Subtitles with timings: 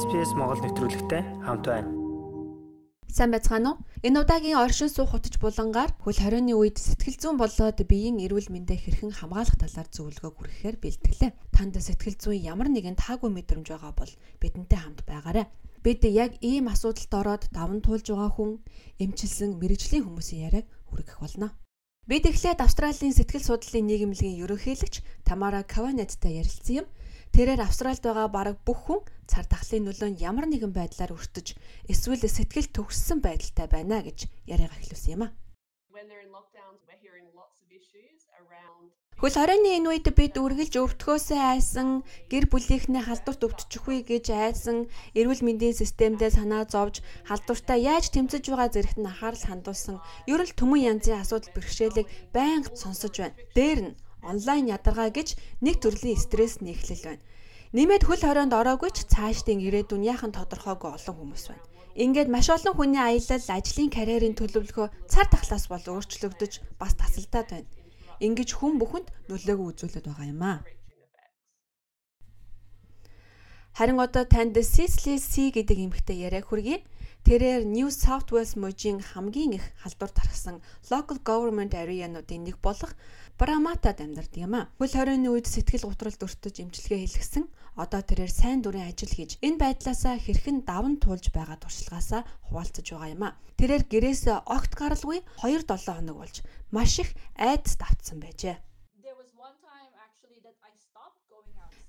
[0.00, 1.92] SPS Монгол нэвтрүүлэгтэй хамт байна.
[3.12, 3.84] Сайн байцгаана уу?
[4.00, 8.80] Энэ удаагийн оршин суух хутж булангаар хөл хорионы үед сэтгэл зүйн болоод биеийн эрүүл мэндэ
[8.80, 11.30] хэрхэн хамгаалах талаар зөвлөгөө хүргэхээр бэлтгэлээ.
[11.52, 15.52] Танд сэтгэл зүйн ямар нэгэн таагүй мэдрэмж байгаа бол бидэнтэй хамт байгаарай.
[15.84, 18.64] Бид яг ийм асуудалд ороод даван туулж байгаа хүн
[19.04, 21.52] эмчилсэн мэрэгжлийн хүмүүсийн яриаг хүргэх болно.
[22.08, 26.86] Бид эхлээд Австралийн сэтгэл судлалын нийгэмлэгийн ерөнхийлөгч Тамара Каванеттай ярилцсан юм.
[27.30, 31.46] Тэрээр Австральд байгаа бараг бүх хүн цар тахлын нөлөөнд ямар нэгэн байдлаар өртөж
[31.92, 34.18] эсвэл сэтгэл төгссөн байдалтай байна гэж
[34.52, 35.28] яриага эхлүүлсэн юм а.
[39.20, 41.88] Хөл хорионы энэ үед бид үргэлж өвтгөөсөө айсан
[42.32, 48.72] гэр бүлийнхнээ халдварт өвтчихгүй гэж айсан эрүүл мэндийн системдээ санаа зовж халдвартаа яаж тэмцэж байгаа
[48.72, 53.36] зэрэгт нь анхаарал хандуулсан ер нь төмөн янзын асуудал бэрхшээлийг байнга сонсож байна.
[53.52, 57.24] Дээр нь онлайн ядаргаа гэж нэг төрлийн стресс нийхлэл байна.
[57.70, 61.66] Нэмээд хөл хорионд ороогүй ч цаашдын ирээдүйн яхан тодорхойгүй олон хүмүүс байна.
[61.94, 67.70] Ингээд маш олон хүний аялал, ажлын карьерийн төлөвлөгөө цар тахлаас бол өөрчлөгдөж бас тасалдаад байна.
[68.18, 70.58] Ингэж хүн бүхэнд нөлөөгөө үзүүлээд байгаа юм аа.
[73.78, 76.82] Харин одоо танд Cecily C гэдэг эмэгтэй яриа хүргэе.
[77.20, 82.96] Тэрээр New South Wales мужийн хамгийн их халдвар тархсан local government area-нуудын нэг болох
[83.36, 84.68] Браматад амьдардаг юм а.
[84.80, 87.44] Хөл хорионы үед сэтгэл готролд өртөж эмчилгээ хийлгсэн.
[87.76, 93.12] Одоо тэрээр сайн дурын ажил хийж энэ байдлаасаа хэрхэн даван туулж байгаа туршлагаасаа хуваалцаж байгаа
[93.16, 93.36] юм а.
[93.56, 96.36] Тэрээр гэрээсээ огт гаралгүй 2-7 хоног болж
[96.68, 98.56] маш их айдас давтсан байжээ.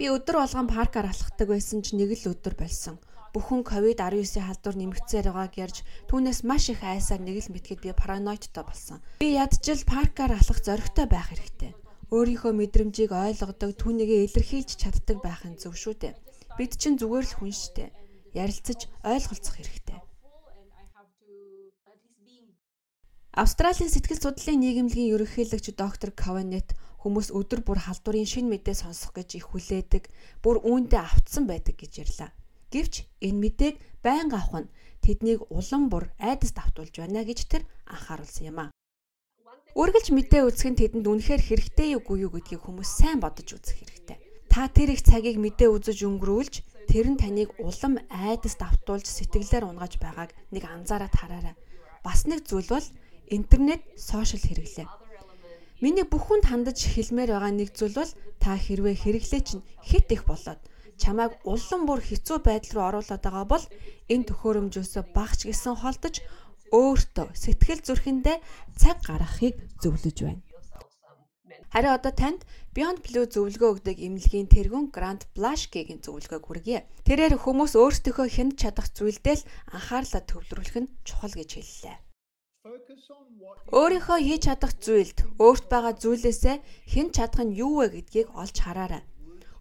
[0.00, 2.96] Би өдөр болгон паркаар алхдаг байсан ч нэг л өдөр болсон
[3.34, 8.62] бүхэн ковид-19-ийн халдвар нэмэгцээр байгааг ярьж түүнээс маш их айсаар нэг л мэтгэд би параноидтай
[8.62, 9.02] болсон.
[9.18, 11.74] Би ядчил паркаар алах зоригтой байх хэрэгтэй.
[12.14, 16.14] Өөрийнхөө мэдрэмжийг ойлгодог, түүнийгээ илэрхийлж чаддаг байхын зөв шүү дээ.
[16.54, 17.90] Бид чинь зүгээр л хүн штэ.
[18.38, 19.98] Ярилцаж ойлголцох хэрэгтэй.
[23.34, 29.42] Австралийн сэтгэл судлалын нийгэмлэгийн ерөнхийлөгч доктор Каванет хүмүүс өдөр бүр халдварын шин мэдээ сонсох гэж
[29.42, 30.06] их хүлээдэг,
[30.38, 32.30] бүр үүндээ автсан байдаг гэж ярьлаа.
[32.74, 38.50] Гэвч энэ мэдээг байнга авах нь тэднийг улам бүр айдас давтуулж байна гэж тэр анхааруулсан
[38.50, 38.74] юм а.
[39.78, 44.18] Үргэлж мэдээ үзэх нь тэдэнд үнэхээр хэрэгтэй юугүй юу гэдгийг хүмүүс сайн бодож үзэх хэрэгтэй.
[44.50, 46.54] Та тэр их цагийг мэдээ үзэж өнгөрүүлж
[46.90, 51.54] тэр нь таныг улам айдас давтуулж сэтгэлээр унгаж байгааг нэг анзаараад хараарай.
[52.06, 52.86] Бас нэг зүйл бол
[53.30, 54.86] интернет, сошиал хэрэглээ.
[55.82, 60.22] Миний бүх хүнд хандаж хэлмээр байгаа нэг зүйл бол та хэрвээ хэрэглээ чинь хит их
[60.22, 60.62] болоод
[61.02, 63.64] чамайг улам бүр хэцүү байдал руу оруулаад байгаа бол
[64.12, 66.16] энэ төхөөрөмжөөсөө багч гисэн холдож
[66.74, 68.36] өөртөө сэтгэл зүрхэндээ
[68.80, 70.42] цаг гаргахыг зөвлөж байна.
[71.74, 72.40] Харин одоо танд
[72.74, 76.86] Beyond Blue зөвлөгөө өгдөг эмнэлгийн тэргүүн Grant Blash-гийн зөвлөгөөг хүргье.
[77.06, 81.96] Тэрээр хүмүүс өөрсдийнхөө хянд чадах зүйлдээ л анхаарлаа төвлөрүүлэх нь чухал гэж хэллээ.
[83.74, 86.56] Өөрийнхөө хийж чадах зүйлд өөрт байгаа зүйлээсээ
[86.94, 89.02] хэн чадах нь юу вэ гэдгийг олж хараарай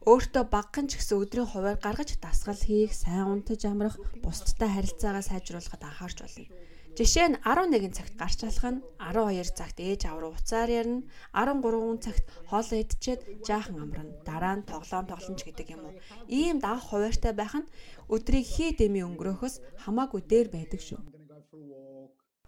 [0.03, 5.79] өөртөө багхан ч гэсэн өдрийн хуваар гаргаж дасгал хийх, сайн унтаж амрах, бусдтай харилцаагаа сайжруулахад
[5.79, 6.51] анхаарч болно.
[6.93, 12.03] Жишээ нь 11 цагт гарч алах нь 12 цагт ээж аваа руу уцаар ярина, 13
[12.03, 15.97] цагт хоол идчихэд жаахан амарна, дараа нь тоглоом тоглоно ч гэдэг юм уу.
[16.27, 17.71] Ийм дав хуваартай байх нь
[18.11, 21.01] өдрийг хий дэми өнгөрөөхөөс хамаагүй дээр байдаг шүү.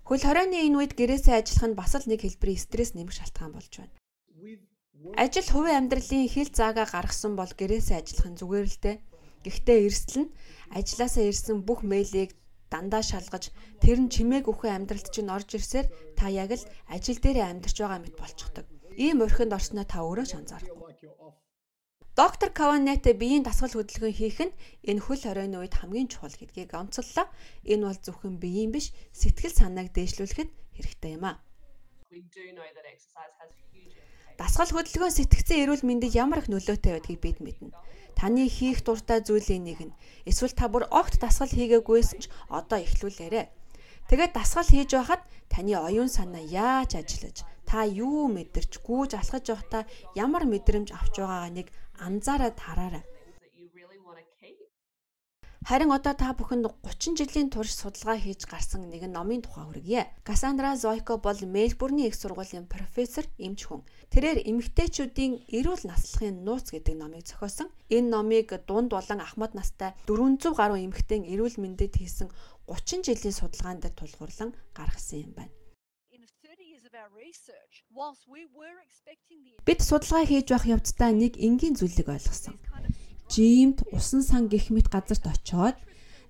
[0.05, 3.73] Хөл хорионы энэ үед гэрээсээ ажиллах нь бас л нэг хэлбэрийн стресс нэмэх шалтгаан болж
[3.81, 3.95] байна.
[5.13, 8.97] Ажил хувийн амьдралын хил заагаа гаргасан бол гэрээсээ ажиллах нь зүгээр л дээ.
[9.45, 10.33] Гэхдээ эрсдэл нь
[10.73, 12.33] ажилласаа ирсэн бүх мэйлийг
[12.73, 17.45] дандаа шалгаж тэр нь чимээг өхөө амьдралд чинь орж ирсээр та яг л ажил дээрээ
[17.45, 18.66] амьдарч байгаа мэт болчихдог.
[18.97, 20.89] Ийм өрхөнд орсноо та өөрөө ч анзаарахгүй.
[22.16, 24.55] Доктор Каванет биеийн дасгал хөдөлгөөн хийх нь
[24.89, 27.27] энэ хөл хоройны үед хамгийн чухал гэдгийг онцоллоо.
[27.67, 30.49] Энэ бол зөвхөн биеийн биш, сэтгэл санааг дээшлүүлэхэд
[30.79, 31.43] хэрэгтэй юм а.
[34.35, 37.72] Дасгал хөдөлгөөн сэтгцэн эрүүл мэндэд ямар их нөлөөтэй байдгийг бид мэднэ.
[38.20, 39.97] Таны хийх дуртай зүйлийн нэг нь
[40.28, 43.47] эсвэл та бүр огт дасгал хийгээгүйсэн ч одоо эхлүүлээрэ.
[44.11, 49.84] Тэгээд дасгал хийж байхад таны оюун санаа яаж ажиллаж, та юу мэдэрч, гүйж алхаж явахдаа
[50.14, 51.67] ямар мэдрэмж авч байгаагаа нэг
[51.99, 53.03] анзаараад хараарай.
[55.66, 60.06] Харин одоо та бүхэнд 30 жилийн турш судалгаа хийж гарсан нэгэн номын тухай хүргье.
[60.22, 63.82] Кассандра Зойко бол Мельбурний их сургуулийн профессор эмч хүн.
[64.14, 67.73] Тэрээр эмэгтэйчүүдийн эрүүл наслахын нууц гэдэг номыг зохиосон.
[67.90, 72.29] Энэ номыг дунд болон ахмад настай 400 гаруй эмэгтэйн эрүүл мэндэд хийсэн
[72.70, 75.53] 30 жилийн судалгаан дээр тулгуурлан гаргасан юм байна.
[79.66, 82.53] Бид судалгаа хийж байх явцдаа нэг энгийн зүйлийг ойлгосон.
[83.29, 85.77] Жимд, усан сан гэх мэт газарт очоод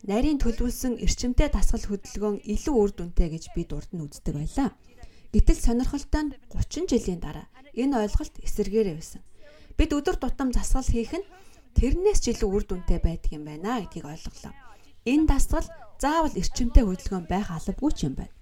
[0.06, 4.69] нарийн төлөвлөсөн эрчимтэй дасгал хөдөлгөөн илүү үр дүнтэй гэж би дурд нь үздэг байлаа.
[5.33, 9.21] Гэтэл сонирхолтой нь 30 жилийн дараа энэ ойлголт эсэргээрээ байсан.
[9.75, 11.27] Бид өдөр тутам засгал хийх нь
[11.75, 14.53] тэрнээс ч илүү үр дүнтэй байдаг юм байна гэдгийг ойлголоо.
[15.03, 15.68] Энэ дасгал
[16.00, 18.33] заавал эрчимтэй хөдөлгөөн байх албагүй ч юм байна.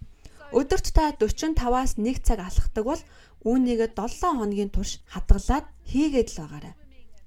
[0.54, 3.02] Өдөрт та 45-аас 1 цаг алхахдаг бол
[3.42, 6.74] үүнийгээ 7 хоногийн турш хадгалаад хийгээд л байгаарай.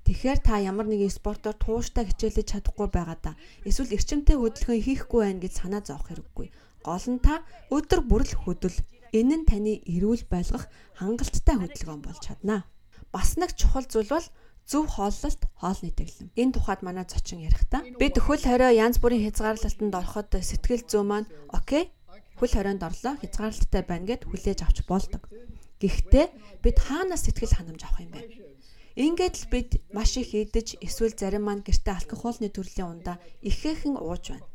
[0.06, 3.32] Тэгэхээр та ямар нэгэн спортоор тууштай хичээлж чадахгүй байгаа да.
[3.67, 6.49] Эсвэл эрчимтэй хөдөлгөөн хийхгүй байна гэж санаа зовох хэрэггүй.
[6.87, 7.43] Гол нь та
[7.75, 8.79] өдөр бүр л хөдөл.
[9.11, 12.70] Энэ нь таны эрүүл байлгах хангалттай хөдөлгөөн болж чадна.
[13.11, 14.26] Бас нэг чухал зүйл бол
[14.67, 16.31] зөв хооллолт хоолны тэглэм.
[16.38, 21.31] Энэ тухайд манай зочин ярихдаа бид хөл хорио янз бүрийн хязгаарлалтанд ороход сэтгэл зүй маань
[21.50, 21.91] окей
[22.38, 25.23] хөл хорионд орлоо хязгаарлалттай байна гэд хүлээж авч болдог.
[25.82, 26.26] Гэхдээ
[26.62, 28.20] бид хаанаас сэтгэл ханамж авах юм бэ?
[28.96, 34.32] Ингээд л бид маш их идэж эсвэл зарим маань гэрте алкогольны төрлийн ундаа ихээхэн ууж
[34.32, 34.48] байна.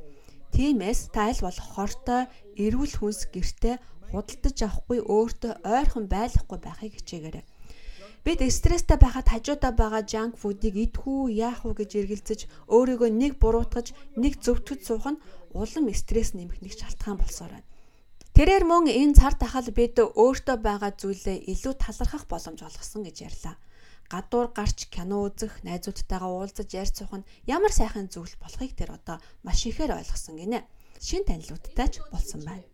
[0.50, 2.26] Тиймээс та аль болох хортой
[2.58, 3.78] эрүүл хүнс гэрте
[4.10, 7.46] худалдаж авахгүй өөртөө ойрхон байхгүй байхыг хичээгээрэй.
[8.26, 13.94] Бид стресстэй байхад хажуудаа байгаа junk food-ыг идэхүү яах вэ гэж эргэлзэж өөрийгөө нэг буруутгаж
[14.18, 15.22] нэг зөвтгөж суух нь
[15.54, 17.70] улам стресс нэмэх нэг шалтгаан болсоор байна.
[18.34, 23.56] Тэрээр мөн энэ цар тахал бид өөртөө байгаа зүйлээ илүү талархах боломж олгосон гэж ярьлаа.
[24.12, 29.18] Гадуур гарч кино үзэх, найзуудтайгаа уулзаж ярьж суух нь ямар сайхан зүйл болохыг тэр одоо
[29.46, 30.68] маш ихээр ойлгосон гинэ.
[31.00, 32.68] Шин танилуудтай ч болсон байна.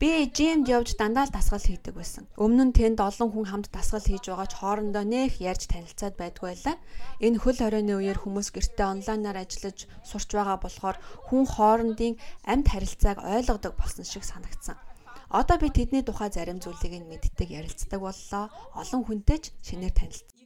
[0.00, 2.24] Би жимд явж дандаа л дасгал хийдэг байсан.
[2.40, 6.56] Өмнө нь тэнд олон хүн хамт дасгал хийж байгаа ч хоорондоо нэх ярьж танилцаад байдгүй
[6.56, 6.76] байлаа.
[7.20, 10.96] Энэ хөл хорионы үеэр хүмүүс гэртээ онлайнаар ажиллаж сурч байгаа болохоор
[11.28, 12.16] хүн хоорондын
[12.48, 14.80] амьд харилцааг ойлгодог болсон шиг санагдсан.
[15.30, 18.50] Одоо би тэдний тухай зарим зүйлийг нь мэддэг ярилцдаг боллоо.
[18.74, 20.36] Олон хүнтэй ч шинээр танилцсан.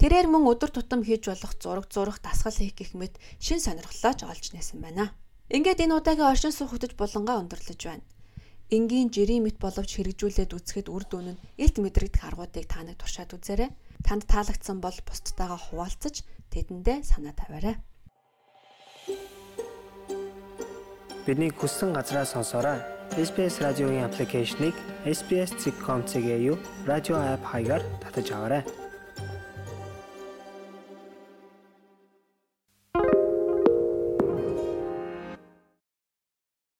[0.00, 4.24] Тэрээр мөн өдөр тутам хийж болох зураг зурах дасгал хийх гэх мэт шин сонирхлоо ч
[4.24, 5.12] олж нээсэн байна.
[5.50, 8.06] Ингээд энэ удаагийн оршин суух хөтөж булангаа өндөрлөж байна.
[8.70, 13.32] Энгийн жирийн мэт боловч хэрэгжүүлээд үзэхэд үр дүн нь илт мэдрэгдэх аргуудыг та нэг туршаад
[13.32, 13.70] үзээрэй.
[14.06, 16.22] Танд таалагдсан бол бусдтайгаа хуваалцаж
[16.52, 17.76] тэдэндээ санаа тавиарай.
[21.28, 22.80] Бидний хүссэн газраа сонсоорой.
[23.12, 24.72] SBS радиогийн аппликейшнийг
[25.04, 28.62] SBS.com.cg радио апп хаягаар татаж аваарай.